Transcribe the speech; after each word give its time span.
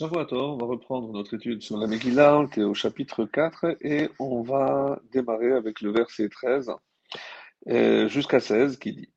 On 0.00 0.08
va 0.08 0.66
reprendre 0.66 1.12
notre 1.12 1.34
étude 1.34 1.62
sur 1.62 1.76
la 1.76 1.86
Megillah, 1.86 2.38
on 2.38 2.48
est 2.48 2.64
au 2.64 2.74
chapitre 2.74 3.26
4 3.26 3.76
et 3.80 4.08
on 4.18 4.42
va 4.42 4.98
démarrer 5.12 5.52
avec 5.52 5.80
le 5.82 5.92
verset 5.92 6.28
13 6.28 6.72
euh, 7.68 8.08
jusqu'à 8.08 8.40
16 8.40 8.78
qui 8.78 8.92
dit 8.92 9.08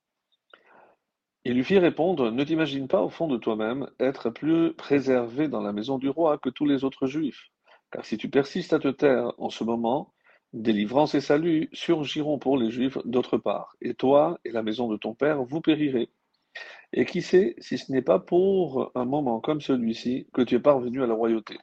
Il 1.45 1.53
lui 1.53 1.63
fit 1.63 1.79
répondre 1.79 2.31
Ne 2.31 2.43
t'imagine 2.43 2.87
pas 2.87 3.01
au 3.01 3.09
fond 3.09 3.27
de 3.27 3.37
toi-même 3.37 3.89
être 3.99 4.29
plus 4.29 4.73
préservé 4.73 5.47
dans 5.47 5.61
la 5.61 5.73
maison 5.73 5.97
du 5.97 6.10
roi 6.10 6.37
que 6.37 6.49
tous 6.49 6.65
les 6.65 6.83
autres 6.83 7.07
juifs, 7.07 7.47
car 7.91 8.05
si 8.05 8.17
tu 8.17 8.29
persistes 8.29 8.73
à 8.73 8.79
te 8.79 8.89
taire 8.89 9.31
en 9.39 9.49
ce 9.49 9.63
moment, 9.63 10.13
délivrance 10.53 11.15
et 11.15 11.21
salut 11.21 11.69
surgiront 11.73 12.37
pour 12.37 12.57
les 12.57 12.69
juifs 12.69 12.99
d'autre 13.05 13.37
part, 13.37 13.75
et 13.81 13.96
toi 13.96 14.39
et 14.46 14.51
la 14.51 14.62
maison 14.62 14.87
de 14.87 14.97
ton 14.97 15.15
père 15.15 15.44
vous 15.44 15.62
périrez. 15.62 16.09
Et 16.94 17.05
qui 17.05 17.21
sait 17.21 17.55
si 17.59 17.77
ce 17.77 17.91
n'est 17.91 18.02
pas 18.02 18.20
pour 18.20 18.91
un 18.95 19.05
moment 19.05 19.39
comme 19.39 19.62
celui-ci 19.62 20.27
que 20.34 20.41
tu 20.41 20.55
es 20.55 20.59
parvenu 20.59 21.03
à 21.03 21.07
la 21.07 21.13
royauté. 21.13 21.57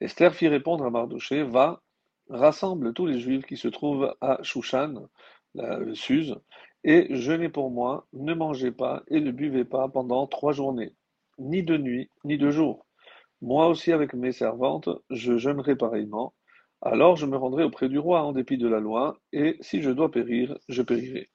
Esther 0.00 0.34
fit 0.34 0.48
répondre 0.48 0.84
à 0.84 0.90
Mardoché, 0.90 1.42
Va, 1.42 1.82
rassemble 2.28 2.92
tous 2.92 3.06
les 3.06 3.20
Juifs 3.20 3.46
qui 3.46 3.56
se 3.56 3.68
trouvent 3.68 4.14
à 4.20 4.42
Shushan, 4.42 5.08
la 5.54 5.78
Suse, 5.94 6.36
et 6.84 7.14
jeûnez 7.14 7.48
pour 7.48 7.70
moi, 7.70 8.06
ne 8.12 8.34
mangez 8.34 8.72
pas 8.72 9.02
et 9.08 9.20
ne 9.20 9.30
buvez 9.30 9.64
pas 9.64 9.88
pendant 9.88 10.26
trois 10.26 10.52
journées, 10.52 10.94
ni 11.38 11.62
de 11.62 11.76
nuit, 11.76 12.10
ni 12.24 12.38
de 12.38 12.50
jour. 12.50 12.86
Moi 13.40 13.68
aussi 13.68 13.92
avec 13.92 14.14
mes 14.14 14.32
servantes, 14.32 14.88
je 15.10 15.36
jeûnerai 15.36 15.76
pareillement. 15.76 16.34
Alors 16.80 17.16
je 17.16 17.26
me 17.26 17.36
rendrai 17.36 17.64
auprès 17.64 17.88
du 17.88 17.98
roi 17.98 18.22
en 18.22 18.32
dépit 18.32 18.58
de 18.58 18.68
la 18.68 18.80
loi, 18.80 19.18
et 19.32 19.56
si 19.60 19.82
je 19.82 19.90
dois 19.90 20.10
périr, 20.10 20.58
je 20.68 20.82
périrai. 20.82 21.30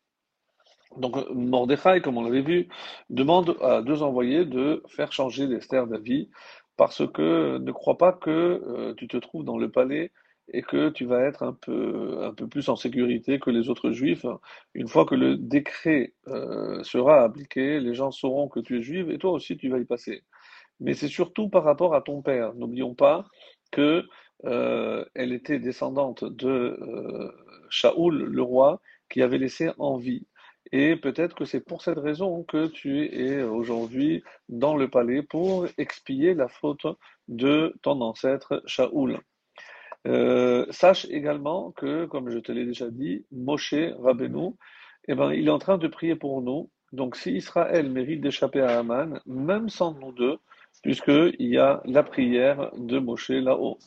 Donc 0.95 1.17
Mordechai, 1.31 2.01
comme 2.01 2.17
on 2.17 2.23
l'avait 2.23 2.41
vu, 2.41 2.69
demande 3.09 3.57
à 3.61 3.81
deux 3.81 4.03
envoyés 4.03 4.45
de 4.45 4.83
faire 4.87 5.11
changer 5.11 5.45
l'Esther 5.45 5.85
d'avis 5.87 6.29
parce 6.77 7.05
que 7.11 7.57
ne 7.57 7.71
crois 7.71 7.97
pas 7.97 8.13
que 8.13 8.29
euh, 8.29 8.93
tu 8.95 9.07
te 9.07 9.17
trouves 9.17 9.43
dans 9.43 9.57
le 9.57 9.69
palais 9.69 10.11
et 10.53 10.61
que 10.61 10.89
tu 10.89 11.05
vas 11.05 11.23
être 11.23 11.43
un 11.43 11.53
peu, 11.53 12.19
un 12.23 12.33
peu 12.33 12.47
plus 12.47 12.69
en 12.69 12.77
sécurité 12.77 13.37
que 13.39 13.49
les 13.49 13.67
autres 13.67 13.91
juifs. 13.91 14.25
Une 14.75 14.87
fois 14.87 15.05
que 15.05 15.15
le 15.15 15.35
décret 15.35 16.13
euh, 16.27 16.81
sera 16.83 17.23
appliqué, 17.23 17.81
les 17.81 17.93
gens 17.93 18.11
sauront 18.11 18.47
que 18.47 18.61
tu 18.61 18.77
es 18.77 18.81
juif 18.81 19.09
et 19.09 19.17
toi 19.17 19.31
aussi 19.31 19.57
tu 19.57 19.67
vas 19.69 19.79
y 19.79 19.85
passer. 19.85 20.23
Mais 20.79 20.93
c'est 20.93 21.09
surtout 21.09 21.49
par 21.49 21.63
rapport 21.63 21.95
à 21.95 22.01
ton 22.01 22.21
père. 22.21 22.53
N'oublions 22.53 22.93
pas 22.93 23.25
que 23.71 24.05
euh, 24.45 25.03
elle 25.15 25.33
était 25.33 25.59
descendante 25.59 26.23
de 26.23 26.79
Shaoul, 27.69 28.23
le 28.23 28.41
roi, 28.41 28.79
qui 29.09 29.21
avait 29.21 29.39
laissé 29.39 29.71
en 29.79 29.97
vie. 29.97 30.27
Et 30.71 30.95
peut-être 30.95 31.35
que 31.35 31.45
c'est 31.45 31.61
pour 31.61 31.81
cette 31.81 31.97
raison 31.97 32.43
que 32.43 32.67
tu 32.67 33.05
es 33.05 33.43
aujourd'hui 33.43 34.23
dans 34.49 34.75
le 34.75 34.89
palais 34.89 35.21
pour 35.21 35.65
expier 35.77 36.33
la 36.33 36.47
faute 36.47 36.85
de 37.27 37.75
ton 37.81 38.01
ancêtre 38.01 38.61
Shaoul. 38.65 39.19
Euh, 40.07 40.65
sache 40.69 41.05
également 41.09 41.71
que, 41.71 42.05
comme 42.05 42.29
je 42.29 42.39
te 42.39 42.51
l'ai 42.51 42.65
déjà 42.65 42.89
dit, 42.89 43.25
Moshe 43.31 43.73
Rabbeinu, 43.99 44.51
eh 45.07 45.15
ben, 45.15 45.31
il 45.33 45.47
est 45.47 45.51
en 45.51 45.59
train 45.59 45.77
de 45.77 45.87
prier 45.87 46.15
pour 46.15 46.41
nous. 46.41 46.69
Donc 46.93 47.15
si 47.15 47.33
Israël 47.33 47.89
mérite 47.89 48.21
d'échapper 48.21 48.61
à 48.61 48.79
Haman, 48.79 49.19
même 49.25 49.69
sans 49.69 49.93
nous 49.93 50.11
deux, 50.13 50.37
puisqu'il 50.81 51.35
y 51.39 51.57
a 51.57 51.81
la 51.85 52.03
prière 52.03 52.71
de 52.77 52.99
Moshe 52.99 53.29
là-haut. 53.29 53.77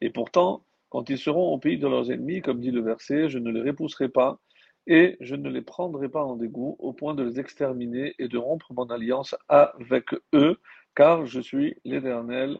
Et 0.00 0.10
pourtant, 0.10 0.64
quand 0.90 1.10
ils 1.10 1.18
seront 1.18 1.52
au 1.52 1.58
pays 1.58 1.78
de 1.78 1.88
leurs 1.88 2.10
ennemis, 2.10 2.42
comme 2.42 2.60
dit 2.60 2.70
le 2.70 2.82
verset, 2.82 3.28
je 3.28 3.38
ne 3.38 3.50
les 3.50 3.62
repousserai 3.62 4.08
pas, 4.08 4.38
et 4.86 5.16
je 5.20 5.34
ne 5.34 5.50
les 5.50 5.62
prendrai 5.62 6.08
pas 6.08 6.24
en 6.24 6.36
dégoût 6.36 6.76
au 6.78 6.92
point 6.92 7.14
de 7.14 7.22
les 7.24 7.40
exterminer 7.40 8.14
et 8.18 8.28
de 8.28 8.38
rompre 8.38 8.72
mon 8.72 8.86
alliance 8.86 9.34
avec 9.48 10.06
eux, 10.34 10.58
car 10.94 11.26
je 11.26 11.40
suis 11.40 11.76
l'Éternel, 11.84 12.58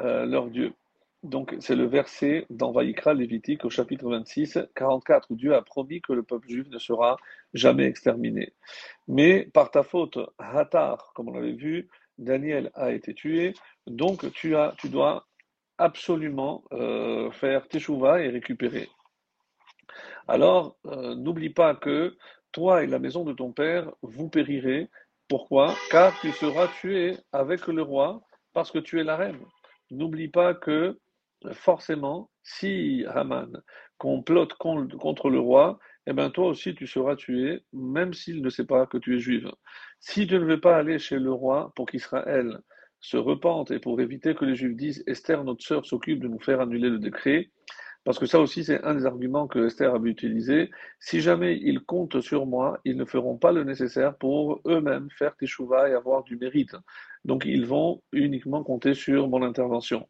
euh, 0.00 0.26
leur 0.26 0.48
Dieu. 0.50 0.72
Donc 1.24 1.56
c'est 1.58 1.74
le 1.74 1.86
verset 1.86 2.46
dans 2.48 2.70
Vaïkra 2.70 3.12
Lévitique 3.12 3.64
au 3.64 3.70
chapitre 3.70 4.08
26, 4.08 4.60
44, 4.76 5.30
où 5.30 5.36
Dieu 5.36 5.54
a 5.54 5.62
promis 5.62 6.00
que 6.00 6.12
le 6.12 6.22
peuple 6.22 6.48
juif 6.48 6.68
ne 6.68 6.78
sera 6.78 7.16
jamais 7.54 7.86
exterminé. 7.86 8.52
Mais 9.08 9.48
par 9.52 9.70
ta 9.70 9.82
faute, 9.82 10.18
Hatar, 10.38 11.12
comme 11.14 11.28
on 11.28 11.32
l'avait 11.32 11.52
vu, 11.52 11.88
Daniel 12.18 12.70
a 12.74 12.92
été 12.92 13.14
tué, 13.14 13.54
donc 13.86 14.30
tu, 14.32 14.54
as, 14.54 14.74
tu 14.78 14.88
dois 14.88 15.26
absolument 15.78 16.64
euh, 16.72 17.30
faire 17.30 17.66
teshuva 17.68 18.22
et 18.22 18.28
récupérer. 18.28 18.88
Alors, 20.26 20.76
euh, 20.86 21.14
n'oublie 21.14 21.50
pas 21.50 21.74
que 21.74 22.16
toi 22.52 22.82
et 22.82 22.86
la 22.86 22.98
maison 22.98 23.24
de 23.24 23.32
ton 23.32 23.52
père, 23.52 23.90
vous 24.02 24.28
périrez. 24.28 24.88
Pourquoi? 25.28 25.74
Car 25.90 26.18
tu 26.20 26.32
seras 26.32 26.68
tué 26.80 27.16
avec 27.32 27.66
le 27.66 27.82
roi 27.82 28.22
parce 28.54 28.70
que 28.70 28.78
tu 28.78 28.98
es 29.00 29.04
la 29.04 29.16
reine. 29.16 29.40
N'oublie 29.90 30.28
pas 30.28 30.54
que 30.54 30.98
forcément, 31.52 32.30
si 32.42 33.04
Haman 33.08 33.62
complote 33.98 34.54
contre 34.54 35.30
le 35.30 35.40
roi, 35.40 35.78
eh 36.06 36.12
bien 36.12 36.30
toi 36.30 36.46
aussi 36.46 36.74
tu 36.74 36.86
seras 36.86 37.16
tué, 37.16 37.62
même 37.72 38.14
s'il 38.14 38.42
ne 38.42 38.48
sait 38.48 38.64
pas 38.64 38.86
que 38.86 38.98
tu 38.98 39.16
es 39.16 39.18
juive. 39.18 39.50
Si 40.00 40.26
tu 40.26 40.34
ne 40.34 40.44
veux 40.44 40.60
pas 40.60 40.76
aller 40.76 40.98
chez 40.98 41.18
le 41.18 41.32
roi 41.32 41.72
pour 41.76 41.86
qu'Israël 41.86 42.58
se 43.00 43.16
repente 43.16 43.70
et 43.70 43.78
pour 43.78 44.00
éviter 44.00 44.34
que 44.34 44.44
les 44.44 44.54
juifs 44.54 44.76
disent 44.76 45.04
Esther, 45.06 45.44
notre 45.44 45.64
sœur, 45.64 45.86
s'occupe 45.86 46.20
de 46.20 46.28
nous 46.28 46.40
faire 46.40 46.60
annuler 46.60 46.88
le 46.88 46.98
décret, 46.98 47.50
parce 48.08 48.18
que 48.18 48.24
ça 48.24 48.40
aussi, 48.40 48.64
c'est 48.64 48.82
un 48.84 48.94
des 48.94 49.04
arguments 49.04 49.46
que 49.46 49.66
Esther 49.66 49.94
avait 49.94 50.08
utilisé. 50.08 50.70
Si 50.98 51.20
jamais 51.20 51.58
ils 51.58 51.80
comptent 51.80 52.22
sur 52.22 52.46
moi, 52.46 52.80
ils 52.86 52.96
ne 52.96 53.04
feront 53.04 53.36
pas 53.36 53.52
le 53.52 53.64
nécessaire 53.64 54.16
pour 54.16 54.62
eux-mêmes 54.66 55.10
faire 55.10 55.36
teshuva 55.36 55.90
et 55.90 55.92
avoir 55.92 56.24
du 56.24 56.38
mérite. 56.38 56.74
Donc, 57.26 57.44
ils 57.44 57.66
vont 57.66 58.00
uniquement 58.12 58.64
compter 58.64 58.94
sur 58.94 59.28
mon 59.28 59.42
intervention. 59.42 60.08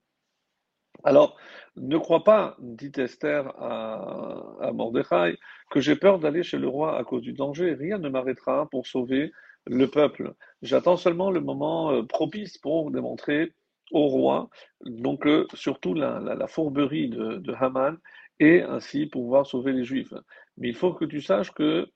Alors, 1.02 1.36
ne 1.74 1.98
crois 1.98 2.22
pas, 2.22 2.56
dit 2.60 2.92
Esther 2.98 3.48
à, 3.60 4.44
à 4.60 4.70
Mordechai, 4.70 5.36
que 5.68 5.80
j'ai 5.80 5.96
peur 5.96 6.20
d'aller 6.20 6.44
chez 6.44 6.58
le 6.58 6.68
roi 6.68 6.96
à 6.96 7.02
cause 7.02 7.22
du 7.22 7.32
danger. 7.32 7.74
Rien 7.74 7.98
ne 7.98 8.08
m'arrêtera 8.08 8.68
pour 8.70 8.86
sauver 8.86 9.32
le 9.66 9.88
peuple. 9.88 10.34
J'attends 10.62 10.96
seulement 10.96 11.32
le 11.32 11.40
moment 11.40 11.90
euh, 11.90 12.04
propice 12.04 12.58
pour 12.58 12.92
démontrer 12.92 13.54
au 13.90 14.06
roi, 14.08 14.48
donc 14.84 15.26
euh, 15.26 15.46
surtout 15.54 15.94
la, 15.94 16.46
fourberie 16.46 17.08
de, 17.08 17.52
Haman, 17.54 17.98
et 18.40 18.62
ainsi 18.62 19.06
pouvoir 19.06 19.46
sauver 19.46 19.72
les 19.72 19.84
Juifs. 19.84 20.14
Mais 20.56 20.68
il 20.68 20.74
faut 20.74 20.92
que 20.92 21.04
tu 21.04 21.20
saches 21.20 21.52
que 21.52 21.88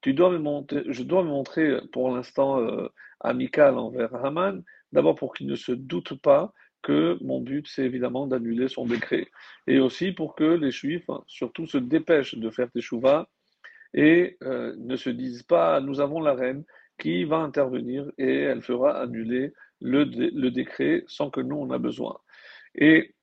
tu 0.00 0.14
dois 0.14 0.30
me 0.30 0.92
je 0.92 1.02
dois 1.02 1.22
me 1.22 1.28
montrer 1.28 1.78
pour 1.92 2.14
l'instant 2.14 2.60
euh, 2.60 2.88
amical 3.20 3.76
envers 3.78 4.14
Haman, 4.24 4.62
d'abord 4.92 5.14
pour 5.14 5.34
qu'il 5.34 5.46
ne 5.46 5.56
se 5.56 5.72
doute 5.72 6.20
pas 6.20 6.52
que 6.82 7.18
mon 7.22 7.40
but, 7.40 7.66
c'est 7.68 7.84
évidemment 7.84 8.26
d'annuler 8.26 8.68
son 8.68 8.86
décret, 8.86 9.28
et 9.66 9.80
aussi 9.80 10.12
pour 10.12 10.34
que 10.34 10.44
les 10.44 10.70
Juifs, 10.70 11.10
surtout, 11.26 11.66
se 11.66 11.78
dépêchent 11.78 12.36
de 12.36 12.50
faire 12.50 12.70
teshuva 12.70 13.28
et 13.92 14.38
euh, 14.44 14.74
ne 14.78 14.96
se 14.96 15.10
disent 15.10 15.42
pas, 15.42 15.80
nous 15.80 16.00
avons 16.00 16.20
la 16.20 16.34
reine 16.34 16.64
qui 16.98 17.24
va 17.24 17.38
intervenir 17.38 18.10
et 18.18 18.40
elle 18.42 18.62
fera 18.62 19.00
annuler 19.00 19.52
le, 19.80 20.50
décret 20.50 21.04
sans 21.06 21.30
que 21.30 21.40
nous 21.40 21.56
on 21.56 21.70
a 21.70 21.78
besoin. 21.78 22.18
Et 22.74 23.14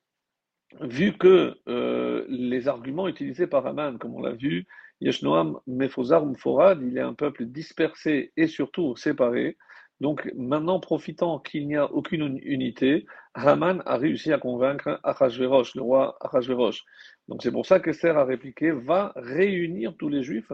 vu 0.81 1.17
que 1.17 1.57
euh, 1.67 2.25
les 2.27 2.67
arguments 2.67 3.07
utilisés 3.07 3.47
par 3.47 3.65
Aman, 3.65 3.97
comme 3.97 4.15
on 4.15 4.21
l'a 4.21 4.33
vu, 4.33 4.65
Yeshnoam 5.01 5.59
Mefozar 5.67 6.25
Mforad, 6.25 6.81
il 6.81 6.97
est 6.97 7.01
un 7.01 7.13
peuple 7.13 7.45
dispersé 7.45 8.31
et 8.35 8.47
surtout 8.47 8.95
séparé. 8.95 9.57
Donc 9.99 10.31
maintenant, 10.35 10.79
profitant 10.79 11.39
qu'il 11.39 11.67
n'y 11.67 11.75
a 11.75 11.91
aucune 11.91 12.39
unité, 12.43 13.05
Haman 13.33 13.81
a 13.85 13.97
réussi 13.97 14.31
à 14.31 14.37
convaincre 14.37 14.99
Achashverosh, 15.03 15.75
le 15.75 15.81
roi 15.81 16.17
Achashverosh. 16.21 16.83
Donc 17.27 17.41
c'est 17.41 17.51
pour 17.51 17.65
ça 17.65 17.79
qu'Esther 17.79 18.17
a 18.17 18.25
répliqué, 18.25 18.71
va 18.71 19.11
réunir 19.15 19.95
tous 19.97 20.09
les 20.09 20.23
juifs, 20.23 20.51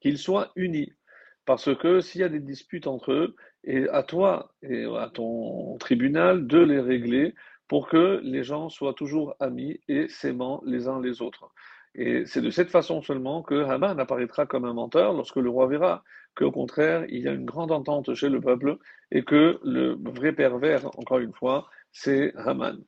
qu'ils 0.00 0.18
soient 0.18 0.52
unis. 0.56 0.92
Parce 1.44 1.74
que 1.76 2.00
s'il 2.00 2.20
y 2.20 2.24
a 2.24 2.28
des 2.28 2.40
disputes 2.40 2.86
entre 2.86 3.12
eux, 3.12 3.36
et 3.64 3.88
à 3.88 4.02
toi 4.02 4.52
et 4.62 4.84
à 4.84 5.10
ton 5.12 5.76
tribunal 5.78 6.46
de 6.46 6.58
les 6.58 6.80
régler 6.80 7.34
pour 7.68 7.88
que 7.88 8.20
les 8.22 8.42
gens 8.42 8.68
soient 8.68 8.94
toujours 8.94 9.34
amis 9.40 9.80
et 9.88 10.08
s'aimant 10.08 10.62
les 10.66 10.88
uns 10.88 11.00
les 11.00 11.22
autres. 11.22 11.50
Et 11.94 12.24
c'est 12.26 12.40
de 12.40 12.50
cette 12.50 12.70
façon 12.70 13.02
seulement 13.02 13.42
que 13.42 13.64
Haman 13.64 13.98
apparaîtra 13.98 14.46
comme 14.46 14.64
un 14.64 14.72
menteur 14.72 15.12
lorsque 15.12 15.36
le 15.36 15.50
roi 15.50 15.66
verra 15.66 16.02
qu'au 16.34 16.50
contraire, 16.50 17.04
il 17.08 17.22
y 17.22 17.28
a 17.28 17.32
une 17.32 17.44
grande 17.44 17.72
entente 17.72 18.14
chez 18.14 18.28
le 18.28 18.40
peuple 18.40 18.78
et 19.10 19.22
que 19.24 19.60
le 19.62 19.96
vrai 20.10 20.32
pervers, 20.32 20.86
encore 20.98 21.18
une 21.18 21.34
fois, 21.34 21.68
c'est 21.92 22.34
Haman 22.36 22.78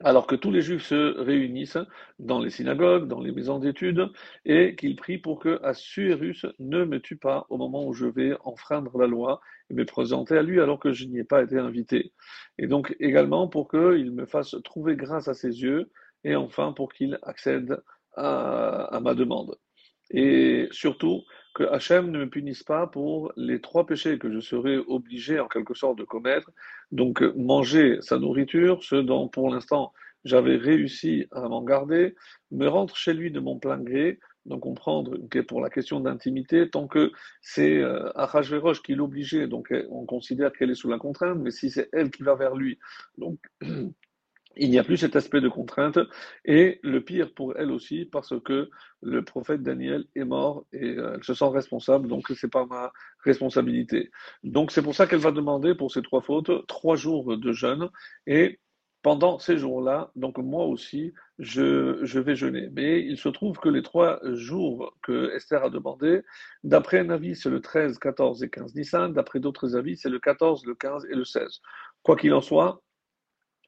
alors 0.00 0.26
que 0.26 0.34
tous 0.34 0.50
les 0.50 0.60
juifs 0.60 0.86
se 0.86 1.18
réunissent 1.18 1.78
dans 2.18 2.40
les 2.40 2.50
synagogues, 2.50 3.06
dans 3.06 3.20
les 3.20 3.30
maisons 3.30 3.58
d'études, 3.58 4.08
et 4.44 4.74
qu'ils 4.74 4.96
prient 4.96 5.18
pour 5.18 5.38
que 5.38 5.60
Assuérus 5.62 6.46
ne 6.58 6.84
me 6.84 7.00
tue 7.00 7.16
pas 7.16 7.46
au 7.48 7.56
moment 7.56 7.86
où 7.86 7.92
je 7.92 8.06
vais 8.06 8.36
enfreindre 8.44 8.98
la 8.98 9.06
loi 9.06 9.40
et 9.70 9.74
me 9.74 9.84
présenter 9.84 10.36
à 10.36 10.42
lui 10.42 10.60
alors 10.60 10.80
que 10.80 10.92
je 10.92 11.04
n'y 11.04 11.20
ai 11.20 11.24
pas 11.24 11.42
été 11.42 11.58
invité. 11.58 12.12
Et 12.58 12.66
donc 12.66 12.94
également 12.98 13.48
pour 13.48 13.68
qu'il 13.68 14.10
me 14.10 14.26
fasse 14.26 14.56
trouver 14.64 14.96
grâce 14.96 15.28
à 15.28 15.34
ses 15.34 15.62
yeux, 15.62 15.90
et 16.24 16.34
enfin 16.36 16.72
pour 16.72 16.92
qu'il 16.92 17.18
accède 17.22 17.80
à, 18.16 19.00
ma 19.02 19.14
demande. 19.14 19.56
et 20.10 20.68
surtout 20.70 21.22
que 21.54 21.62
Hachem 21.64 22.10
ne 22.10 22.18
me 22.18 22.28
punisse 22.28 22.62
pas 22.62 22.86
pour 22.86 23.32
les 23.36 23.60
trois 23.60 23.86
péchés 23.86 24.18
que 24.18 24.30
je 24.32 24.40
serais 24.40 24.76
obligé 24.76 25.38
en 25.40 25.48
quelque 25.48 25.74
sorte 25.74 25.98
de 25.98 26.04
commettre. 26.04 26.50
Donc 26.92 27.22
manger 27.36 27.98
sa 28.00 28.18
nourriture, 28.18 28.82
ce 28.82 28.96
dont 28.96 29.28
pour 29.28 29.50
l'instant 29.50 29.92
j'avais 30.24 30.56
réussi 30.56 31.26
à 31.32 31.48
m'en 31.48 31.62
garder, 31.62 32.14
me 32.50 32.66
rendre 32.66 32.96
chez 32.96 33.12
lui 33.12 33.30
de 33.30 33.40
mon 33.40 33.58
plein 33.58 33.78
gré, 33.78 34.18
donc 34.46 34.62
comprendre 34.62 35.18
que 35.30 35.38
pour 35.38 35.60
la 35.60 35.70
question 35.70 36.00
d'intimité, 36.00 36.68
tant 36.68 36.86
que 36.86 37.12
c'est 37.40 37.78
euh, 37.78 38.10
Achashverosh 38.14 38.82
qui 38.82 38.94
l'obligeait, 38.94 39.46
donc 39.46 39.72
on 39.90 40.06
considère 40.06 40.52
qu'elle 40.52 40.70
est 40.70 40.74
sous 40.74 40.88
la 40.88 40.98
contrainte, 40.98 41.38
mais 41.38 41.50
si 41.50 41.70
c'est 41.70 41.88
elle 41.92 42.10
qui 42.10 42.22
va 42.22 42.34
vers 42.34 42.54
lui, 42.54 42.78
donc 43.18 43.38
il 44.56 44.70
n'y 44.70 44.78
a 44.78 44.84
plus 44.84 44.98
cet 44.98 45.16
aspect 45.16 45.40
de 45.40 45.48
contrainte, 45.48 45.98
et 46.44 46.80
le 46.82 47.02
pire 47.02 47.32
pour 47.34 47.56
elle 47.56 47.70
aussi, 47.70 48.04
parce 48.04 48.34
que 48.40 48.70
le 49.02 49.24
prophète 49.24 49.62
Daniel 49.62 50.04
est 50.14 50.24
mort 50.24 50.66
et 50.72 50.96
euh, 50.96 51.14
elle 51.14 51.24
se 51.24 51.34
sent 51.34 51.48
responsable, 51.48 52.08
donc 52.08 52.32
c'est 52.36 52.50
pas 52.50 52.66
ma 52.66 52.92
responsabilité. 53.24 54.10
Donc 54.42 54.70
c'est 54.70 54.82
pour 54.82 54.94
ça 54.94 55.06
qu'elle 55.06 55.18
va 55.20 55.32
demander 55.32 55.74
pour 55.74 55.92
ces 55.92 56.02
trois 56.02 56.22
fautes 56.22 56.66
trois 56.66 56.96
jours 56.96 57.36
de 57.36 57.52
jeûne, 57.52 57.90
et 58.26 58.60
pendant 59.04 59.38
ces 59.38 59.58
jours-là, 59.58 60.10
donc 60.16 60.38
moi 60.38 60.64
aussi, 60.64 61.12
je, 61.38 61.98
je, 62.04 62.18
vais 62.18 62.36
jeûner. 62.36 62.70
Mais 62.72 63.02
il 63.02 63.18
se 63.18 63.28
trouve 63.28 63.58
que 63.58 63.68
les 63.68 63.82
trois 63.82 64.18
jours 64.32 64.96
que 65.02 65.30
Esther 65.36 65.62
a 65.62 65.68
demandé, 65.68 66.22
d'après 66.64 67.00
un 67.00 67.10
avis, 67.10 67.36
c'est 67.36 67.50
le 67.50 67.60
13, 67.60 67.98
14 67.98 68.42
et 68.42 68.48
15 68.48 68.74
Nissan, 68.74 69.12
d'après 69.12 69.40
d'autres 69.40 69.76
avis, 69.76 69.98
c'est 69.98 70.08
le 70.08 70.18
14, 70.18 70.64
le 70.64 70.74
15 70.74 71.04
et 71.10 71.14
le 71.14 71.26
16. 71.26 71.60
Quoi 72.02 72.16
qu'il 72.16 72.32
en 72.32 72.40
soit, 72.40 72.82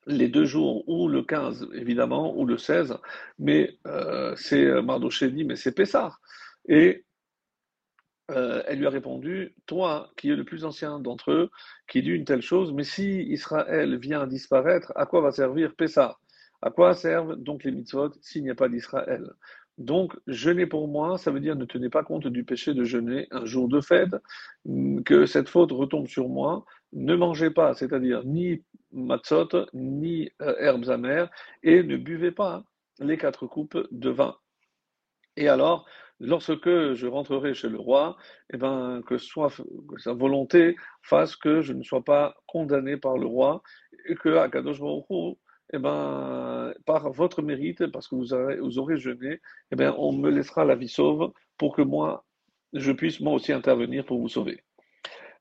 les 0.06 0.28
deux 0.28 0.44
jours, 0.44 0.88
ou 0.88 1.08
le 1.08 1.22
15 1.22 1.68
évidemment, 1.74 2.36
ou 2.36 2.46
le 2.46 2.58
16, 2.58 2.96
mais 3.38 3.78
euh, 3.86 4.34
c'est 4.36 4.82
Mardoché 4.82 5.30
dit, 5.30 5.44
mais 5.44 5.56
c'est 5.56 5.72
Pessar. 5.72 6.20
Et 6.68 7.04
euh, 8.32 8.62
elle 8.66 8.80
lui 8.80 8.86
a 8.86 8.90
répondu, 8.90 9.54
toi 9.66 10.10
qui 10.16 10.30
es 10.30 10.36
le 10.36 10.44
plus 10.44 10.64
ancien 10.64 10.98
d'entre 10.98 11.30
eux, 11.30 11.50
qui 11.88 12.02
dit 12.02 12.10
une 12.10 12.24
telle 12.24 12.42
chose, 12.42 12.72
mais 12.72 12.82
si 12.82 13.22
Israël 13.22 13.96
vient 13.98 14.26
disparaître, 14.26 14.92
à 14.96 15.06
quoi 15.06 15.20
va 15.20 15.30
servir 15.30 15.74
Pessah? 15.76 16.18
À 16.62 16.70
quoi 16.70 16.94
servent 16.94 17.36
donc 17.36 17.62
les 17.64 17.70
mitzvot 17.70 18.10
s'il 18.22 18.42
n'y 18.42 18.50
a 18.50 18.54
pas 18.56 18.68
d'Israël? 18.68 19.24
Donc, 19.78 20.16
jeûner 20.26 20.66
pour 20.66 20.88
moi, 20.88 21.18
ça 21.18 21.30
veut 21.30 21.40
dire 21.40 21.54
ne 21.54 21.66
tenez 21.66 21.90
pas 21.90 22.02
compte 22.02 22.26
du 22.26 22.44
péché 22.44 22.74
de 22.74 22.82
jeûner 22.82 23.28
un 23.30 23.44
jour 23.44 23.68
de 23.68 23.80
fête, 23.80 24.16
que 25.04 25.26
cette 25.26 25.48
faute 25.48 25.70
retombe 25.70 26.08
sur 26.08 26.28
moi. 26.28 26.64
Ne 26.92 27.14
mangez 27.14 27.50
pas, 27.50 27.74
c'est-à-dire 27.74 28.24
ni 28.24 28.64
ni 28.92 30.30
euh, 30.42 30.54
herbes 30.58 30.88
amères, 30.88 31.30
et 31.62 31.82
ne 31.82 31.96
buvez 31.96 32.32
pas 32.32 32.64
les 32.98 33.18
quatre 33.18 33.46
coupes 33.46 33.78
de 33.90 34.10
vin. 34.10 34.36
Et 35.36 35.48
alors, 35.48 35.86
lorsque 36.20 36.94
je 36.94 37.06
rentrerai 37.06 37.54
chez 37.54 37.68
le 37.68 37.78
roi, 37.78 38.16
eh 38.52 38.56
ben, 38.56 39.02
que, 39.06 39.18
soit, 39.18 39.52
sa 39.98 40.12
volonté 40.12 40.76
fasse 41.02 41.36
que 41.36 41.60
je 41.62 41.72
ne 41.72 41.82
sois 41.82 42.04
pas 42.04 42.34
condamné 42.46 42.96
par 42.96 43.18
le 43.18 43.26
roi 43.26 43.62
et 44.08 44.14
que 44.14 44.36
Akadosh 44.36 44.80
Baruch 44.80 45.38
eh 45.72 45.78
ben, 45.78 46.72
par 46.84 47.10
votre 47.10 47.42
mérite, 47.42 47.86
parce 47.88 48.08
que 48.08 48.14
vous 48.14 48.32
aurez, 48.32 48.58
vous 48.58 48.78
aurez 48.78 48.98
jeûné, 48.98 49.40
eh 49.72 49.76
ben, 49.76 49.94
on 49.98 50.12
me 50.12 50.30
laissera 50.30 50.64
la 50.64 50.76
vie 50.76 50.88
sauve 50.88 51.32
pour 51.58 51.74
que 51.74 51.82
moi, 51.82 52.24
je 52.72 52.92
puisse 52.92 53.20
moi 53.20 53.32
aussi 53.32 53.52
intervenir 53.52 54.04
pour 54.06 54.20
vous 54.20 54.28
sauver. 54.28 54.62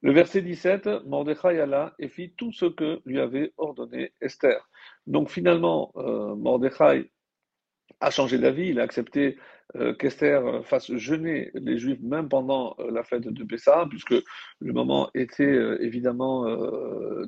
Le 0.05 0.11
verset 0.11 0.43
17, 0.43 0.87
Mordechai 1.07 1.59
alla 1.59 1.95
et 1.97 2.09
fit 2.09 2.31
tout 2.37 2.51
ce 2.51 2.65
que 2.65 3.01
lui 3.07 3.19
avait 3.19 3.53
ordonné 3.57 4.13
Esther. 4.21 4.69
Donc 5.07 5.31
finalement, 5.31 5.91
euh, 5.95 6.35
Mordechai 6.35 7.09
a 8.01 8.11
changé 8.11 8.37
d'avis, 8.37 8.67
il 8.67 8.79
a 8.79 8.83
accepté 8.83 9.39
euh, 9.75 9.95
qu'Esther 9.95 10.63
fasse 10.63 10.93
jeûner 10.93 11.49
les 11.55 11.79
Juifs 11.79 12.03
même 12.03 12.29
pendant 12.29 12.75
euh, 12.77 12.91
la 12.91 13.03
fête 13.03 13.23
de 13.23 13.43
Pessah, 13.43 13.87
puisque 13.89 14.13
le 14.59 14.73
moment 14.73 15.09
était 15.15 15.43
euh, 15.43 15.83
évidemment 15.83 16.45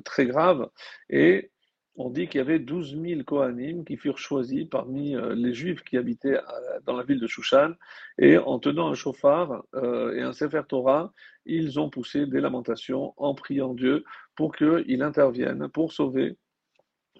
très 0.04 0.26
grave. 0.26 0.70
Et 1.10 1.50
on 1.98 2.10
dit 2.10 2.28
qu'il 2.28 2.38
y 2.38 2.40
avait 2.40 2.58
12 2.58 2.96
000 3.00 3.22
Kohanim 3.24 3.84
qui 3.84 3.96
furent 3.96 4.18
choisis 4.18 4.64
parmi 4.64 5.16
les 5.34 5.52
Juifs 5.52 5.82
qui 5.82 5.96
habitaient 5.96 6.38
dans 6.86 6.96
la 6.96 7.02
ville 7.02 7.20
de 7.20 7.26
Shushan. 7.26 7.72
Et 8.18 8.38
en 8.38 8.58
tenant 8.58 8.88
un 8.88 8.94
chauffard 8.94 9.64
et 9.74 10.20
un 10.20 10.32
Sefer 10.32 10.62
Torah, 10.68 11.12
ils 11.44 11.80
ont 11.80 11.90
poussé 11.90 12.26
des 12.26 12.40
lamentations 12.40 13.14
en 13.16 13.34
priant 13.34 13.74
Dieu 13.74 14.04
pour 14.36 14.54
qu'il 14.54 15.02
intervienne 15.02 15.68
pour 15.68 15.92
sauver 15.92 16.36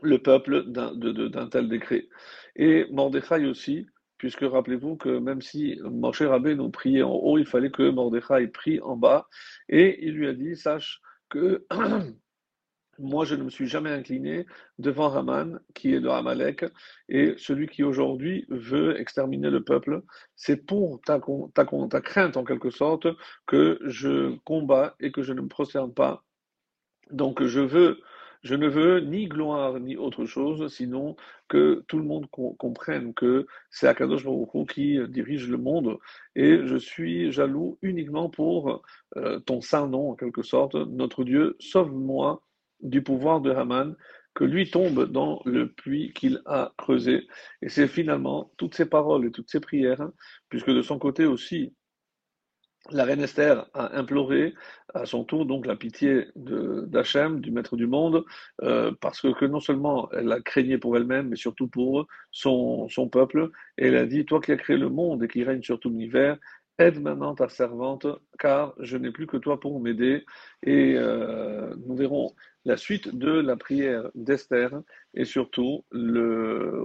le 0.02 0.18
peuple 0.18 0.64
d'un 0.70 1.48
tel 1.48 1.68
décret. 1.68 2.08
Et 2.56 2.86
Mordechai 2.90 3.46
aussi, 3.46 3.86
puisque 4.16 4.42
rappelez-vous 4.42 4.96
que 4.96 5.18
même 5.18 5.40
si 5.40 5.78
Moshe 5.82 6.22
Rabbe 6.22 6.48
nous 6.48 6.70
priait 6.70 7.02
en 7.02 7.14
haut, 7.14 7.38
il 7.38 7.46
fallait 7.46 7.70
que 7.70 7.90
Mordechai 7.90 8.48
prie 8.48 8.80
en 8.80 8.96
bas, 8.96 9.28
et 9.68 10.06
il 10.06 10.14
lui 10.14 10.28
a 10.28 10.34
dit, 10.34 10.56
sache 10.56 11.00
que 11.28 11.66
moi 12.98 13.24
je 13.24 13.34
ne 13.34 13.42
me 13.44 13.50
suis 13.50 13.66
jamais 13.66 13.90
incliné 13.90 14.46
devant 14.78 15.14
Haman, 15.14 15.60
qui 15.74 15.94
est 15.94 16.00
de 16.00 16.08
Hamalek, 16.08 16.64
et 17.08 17.34
celui 17.36 17.68
qui 17.68 17.82
aujourd'hui 17.82 18.46
veut 18.48 19.00
exterminer 19.00 19.50
le 19.50 19.62
peuple, 19.62 20.02
c'est 20.36 20.56
pour 20.56 21.00
ta, 21.02 21.20
ta, 21.54 21.64
ta 21.64 22.00
crainte 22.00 22.36
en 22.36 22.44
quelque 22.44 22.70
sorte 22.70 23.06
que 23.46 23.78
je 23.84 24.36
combats 24.44 24.94
et 25.00 25.12
que 25.12 25.22
je 25.22 25.32
ne 25.32 25.42
me 25.42 25.48
prosterne 25.48 25.92
pas. 25.92 26.24
Donc 27.10 27.42
je 27.42 27.60
veux 27.60 28.00
je 28.42 28.54
ne 28.54 28.68
veux 28.68 29.00
ni 29.00 29.26
gloire 29.26 29.80
ni 29.80 29.96
autre 29.96 30.24
chose, 30.24 30.72
sinon 30.72 31.16
que 31.48 31.84
tout 31.88 31.98
le 31.98 32.04
monde 32.04 32.26
comprenne 32.30 33.12
que 33.14 33.46
c'est 33.70 33.88
Akadosh 33.88 34.24
Baruch 34.24 34.70
qui 34.70 34.98
dirige 35.08 35.48
le 35.48 35.58
monde 35.58 35.98
et 36.36 36.60
je 36.64 36.76
suis 36.76 37.32
jaloux 37.32 37.78
uniquement 37.82 38.28
pour 38.30 38.82
euh, 39.16 39.40
ton 39.40 39.60
saint 39.60 39.88
nom, 39.88 40.10
en 40.10 40.14
quelque 40.14 40.42
sorte, 40.42 40.74
notre 40.76 41.24
Dieu, 41.24 41.56
sauve-moi 41.58 42.42
du 42.80 43.02
pouvoir 43.02 43.40
de 43.40 43.50
Haman, 43.50 43.96
que 44.34 44.44
lui 44.44 44.70
tombe 44.70 45.10
dans 45.10 45.42
le 45.44 45.68
puits 45.72 46.12
qu'il 46.14 46.42
a 46.46 46.72
creusé. 46.78 47.26
Et 47.60 47.68
c'est 47.68 47.88
finalement 47.88 48.52
toutes 48.56 48.74
ces 48.74 48.86
paroles 48.86 49.26
et 49.26 49.32
toutes 49.32 49.50
ces 49.50 49.60
prières, 49.60 50.08
puisque 50.48 50.70
de 50.70 50.82
son 50.82 50.98
côté 50.98 51.26
aussi, 51.26 51.74
la 52.90 53.04
reine 53.04 53.20
Esther 53.20 53.66
a 53.74 53.98
imploré 53.98 54.54
à 54.94 55.04
son 55.04 55.24
tour 55.24 55.44
donc 55.44 55.66
la 55.66 55.76
pitié 55.76 56.28
d'Hachem, 56.36 57.40
du 57.40 57.50
maître 57.50 57.76
du 57.76 57.86
monde, 57.86 58.24
euh, 58.62 58.92
parce 59.00 59.20
que, 59.20 59.44
non 59.44 59.60
seulement 59.60 60.10
elle 60.12 60.26
la 60.26 60.40
craignait 60.40 60.78
pour 60.78 60.96
elle-même, 60.96 61.28
mais 61.28 61.36
surtout 61.36 61.68
pour 61.68 62.06
son, 62.30 62.88
son 62.88 63.08
peuple. 63.08 63.50
Et 63.76 63.88
elle 63.88 63.96
a 63.96 64.06
dit, 64.06 64.24
toi 64.24 64.40
qui 64.40 64.52
as 64.52 64.56
créé 64.56 64.76
le 64.76 64.88
monde 64.88 65.22
et 65.24 65.28
qui 65.28 65.44
règne 65.44 65.62
sur 65.62 65.80
tout 65.80 65.90
l'univers, 65.90 66.38
aide 66.78 67.00
maintenant 67.00 67.34
ta 67.34 67.48
servante, 67.48 68.06
car 68.38 68.74
je 68.78 68.96
n'ai 68.96 69.10
plus 69.10 69.26
que 69.26 69.36
toi 69.36 69.58
pour 69.58 69.80
m'aider. 69.80 70.24
Et 70.62 70.94
euh, 70.96 71.74
nous 71.86 71.96
verrons 71.96 72.34
la 72.64 72.76
suite 72.76 73.16
de 73.16 73.30
la 73.30 73.56
prière 73.56 74.10
d'Esther 74.14 74.70
et 75.14 75.24
surtout 75.24 75.84
le 75.90 76.84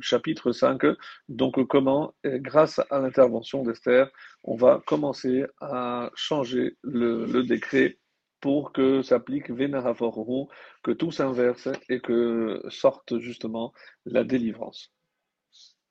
chapitre 0.00 0.52
5, 0.52 0.82
donc 1.28 1.66
comment, 1.66 2.14
grâce 2.24 2.80
à 2.90 3.00
l'intervention 3.00 3.64
d'Esther, 3.64 4.10
on 4.44 4.54
va 4.54 4.80
commencer 4.86 5.44
à 5.60 6.10
changer 6.14 6.76
le, 6.82 7.42
décret 7.42 7.98
pour 8.40 8.72
que 8.72 9.02
s'applique 9.02 9.50
Vénaraforum, 9.50 10.46
que 10.82 10.92
tout 10.92 11.10
s'inverse 11.10 11.68
et 11.88 12.00
que 12.00 12.62
sorte 12.68 13.18
justement 13.18 13.72
la 14.06 14.22
délivrance. 14.22 14.93